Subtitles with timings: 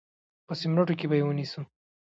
[0.47, 1.61] په سمینټو کې به یې ونیسو.